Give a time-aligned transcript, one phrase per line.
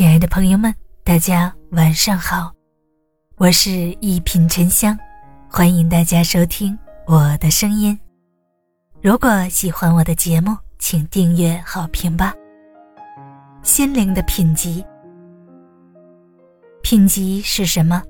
[0.00, 2.50] 亲爱的朋友们，大家晚上好，
[3.36, 3.70] 我是
[4.00, 4.98] 一品沉香，
[5.46, 8.00] 欢迎大家收听我的声音。
[9.02, 12.32] 如果喜欢我的节目，请订阅好评吧。
[13.62, 14.82] 心灵的品级，
[16.80, 18.02] 品级是什么？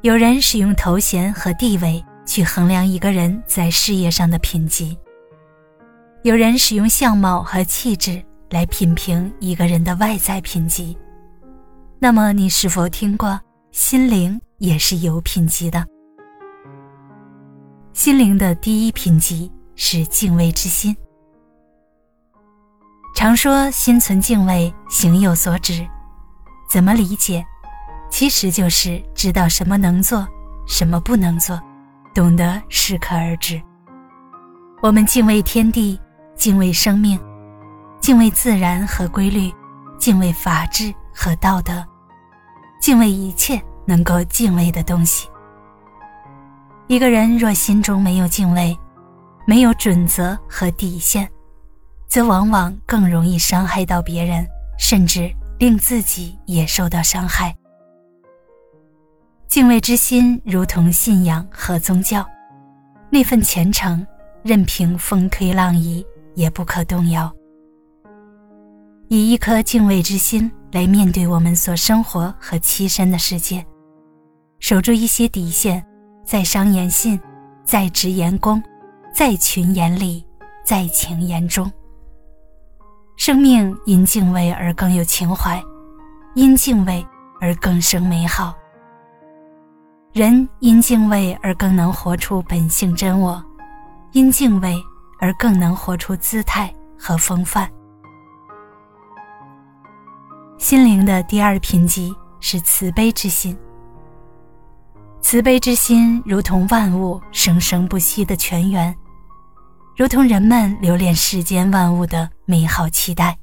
[0.00, 4.96] 有人使用头衔和地位去衡量一个人在事业上的品级，
[6.22, 8.24] 有人使用相貌和气质。
[8.50, 10.96] 来品评一个人的外在品级，
[11.98, 13.40] 那么你是否听过
[13.72, 15.84] 心灵也是有品级的？
[17.92, 20.96] 心灵的第一品级是敬畏之心。
[23.14, 25.86] 常说心存敬畏，行有所止，
[26.70, 27.44] 怎么理解？
[28.10, 30.26] 其实就是知道什么能做，
[30.68, 31.60] 什么不能做，
[32.14, 33.60] 懂得适可而止。
[34.82, 35.98] 我们敬畏天地，
[36.36, 37.18] 敬畏生命。
[38.06, 39.52] 敬畏自然和规律，
[39.98, 41.84] 敬畏法治和道德，
[42.80, 45.28] 敬畏一切能够敬畏的东西。
[46.86, 48.78] 一个人若心中没有敬畏，
[49.44, 51.28] 没有准则和底线，
[52.06, 54.46] 则往往更容易伤害到别人，
[54.78, 57.52] 甚至令自己也受到伤害。
[59.48, 62.24] 敬畏之心如同信仰和宗教，
[63.10, 64.06] 那份虔诚，
[64.44, 67.28] 任凭风吹浪移也不可动摇。
[69.08, 73.64] 以一颗敬畏之心来面对我们所生活和栖身的世界，
[74.58, 75.84] 守住一些底线，
[76.24, 77.20] 在商言信，
[77.62, 78.60] 在直言恭，
[79.14, 80.26] 在群言理，
[80.64, 81.70] 在情言中。
[83.16, 85.62] 生命因敬畏而更有情怀，
[86.34, 87.06] 因敬畏
[87.40, 88.56] 而更生美好。
[90.12, 93.40] 人因敬畏而更能活出本性真我，
[94.10, 94.74] 因敬畏
[95.20, 97.70] 而更能活出姿态和风范。
[100.68, 103.56] 心灵的第二品级是慈悲之心。
[105.20, 108.92] 慈悲之心如同万物生生不息的泉源，
[109.96, 113.38] 如同人们留恋世间万物的美好期待。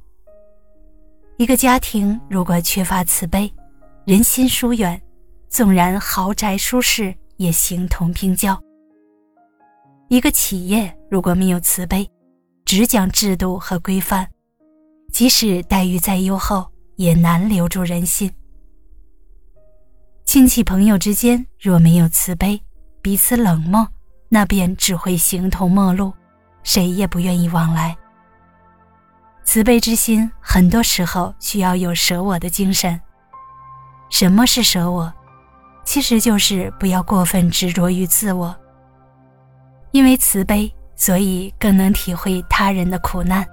[1.37, 3.49] 一个家庭如果缺乏慈悲，
[4.03, 5.01] 人心疏远，
[5.47, 8.61] 纵然豪宅舒适也形同冰窖。
[10.09, 12.05] 一个企业如果没有慈悲，
[12.65, 14.27] 只讲制度和规范，
[15.13, 16.72] 即使待遇再优厚。
[16.95, 18.31] 也难留住人心。
[20.25, 22.61] 亲戚朋友之间若没有慈悲，
[23.01, 23.87] 彼此冷漠，
[24.29, 26.13] 那便只会形同陌路，
[26.63, 27.95] 谁也不愿意往来。
[29.43, 32.99] 慈悲之心，很多时候需要有舍我的精神。
[34.09, 35.13] 什么是舍我？
[35.83, 38.55] 其实就是不要过分执着于自我。
[39.91, 43.45] 因为慈悲，所以更能体会他人的苦难，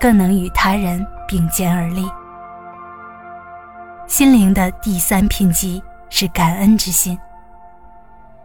[0.00, 2.04] 更能与他人并肩而立。
[4.16, 7.18] 心灵的第三品级是感恩之心。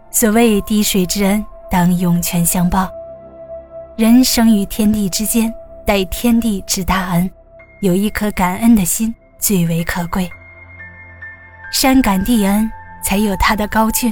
[0.09, 2.89] 所谓滴水之恩，当涌泉相报。
[3.95, 5.49] 人生于天地之间，
[5.85, 7.31] 待天地之大恩，
[7.79, 10.29] 有一颗感恩的心最为可贵。
[11.71, 12.69] 山感地恩，
[13.01, 14.11] 才有它的高峻；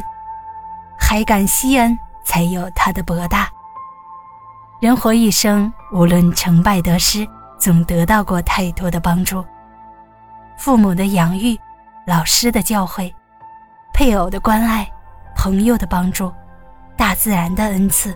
[0.97, 3.49] 海感西恩，才有它的博大。
[4.79, 7.27] 人活一生，无论成败得失，
[7.57, 9.43] 总得到过太多的帮助。
[10.59, 11.57] 父母的养育，
[12.05, 13.09] 老师的教诲，
[13.93, 14.85] 配偶的关爱，
[15.33, 16.29] 朋友的帮助，
[16.97, 18.13] 大自然的恩赐，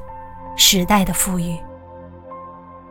[0.58, 1.58] 时代的赋予。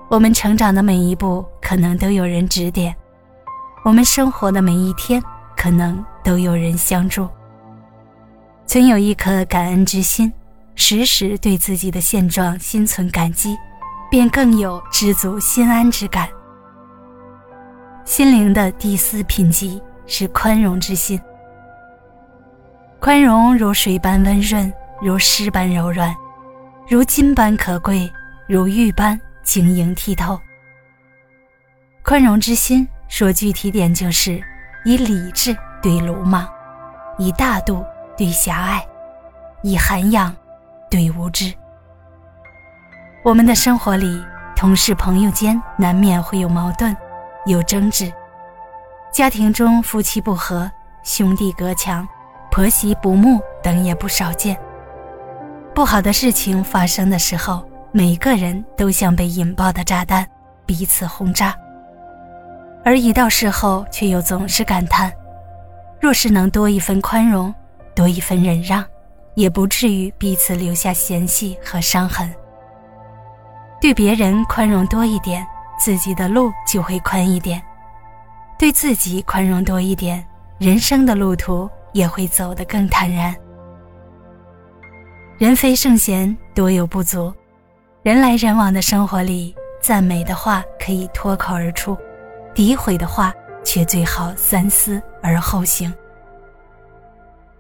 [0.09, 2.95] 我们成长的每一步，可能都有人指点；
[3.85, 5.23] 我们生活的每一天，
[5.55, 7.29] 可能都有人相助。
[8.67, 10.33] 存有一颗感恩之心，
[10.77, 13.55] 时时对自己的现状心存感激，
[14.11, 16.27] 便更有知足心安之感。
[18.13, 21.19] 心灵的第四品级是宽容之心。
[23.01, 26.15] 宽容如水般温润，如诗般柔软，
[26.87, 28.13] 如金般可贵，
[28.47, 30.39] 如玉般晶莹剔透。
[32.03, 34.39] 宽容之心，说具体点就是
[34.85, 36.47] 以理智对鲁莽，
[37.17, 37.83] 以大度
[38.15, 38.87] 对狭隘，
[39.63, 40.37] 以涵养
[40.91, 41.51] 对无知。
[43.25, 44.23] 我们的生活里，
[44.55, 46.95] 同事朋友间难免会有矛盾。
[47.45, 48.13] 有争执，
[49.11, 50.71] 家庭中夫妻不和、
[51.03, 52.07] 兄弟隔墙、
[52.53, 54.57] 婆媳不睦等也不少见。
[55.75, 60.25] 不好的事情发生的时候，每个人都像被引爆的炸弹，
[60.65, 61.53] 彼此轰炸。
[62.85, 65.13] 而一到事后，却又总是感叹：
[66.01, 67.53] 若是能多一分宽容，
[67.93, 68.85] 多一分忍让，
[69.35, 72.33] 也不至于彼此留下嫌隙和伤痕。
[73.81, 75.45] 对别人宽容多一点。
[75.79, 77.61] 自己的路就会宽一点，
[78.59, 80.25] 对自己宽容多一点，
[80.59, 83.35] 人生的路途也会走得更坦然。
[85.39, 87.33] 人非圣贤，多有不足。
[88.03, 91.97] 人来人往的生活里，赞美的话可以脱口而出，
[92.55, 93.33] 诋毁的话
[93.65, 95.93] 却最好三思而后行。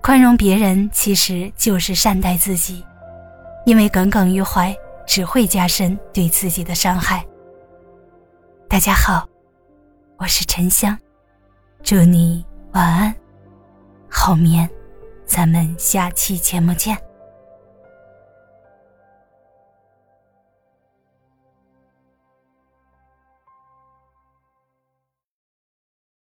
[0.00, 2.84] 宽容别人其实就是善待自己，
[3.64, 4.74] 因为耿耿于怀
[5.06, 7.24] 只会加深对自己的伤害。
[8.72, 9.28] 大家好，
[10.16, 10.98] 我是沉香，
[11.82, 12.42] 祝你
[12.72, 13.14] 晚安，
[14.08, 14.66] 好眠，
[15.26, 16.96] 咱们下期节目见。